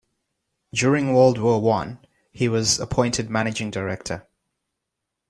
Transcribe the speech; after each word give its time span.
During 0.73 1.13
World 1.13 1.37
War 1.37 1.61
One 1.61 1.99
he 2.31 2.49
was 2.49 2.79
appointed 2.79 3.29
managing 3.29 3.69
director. 3.69 4.27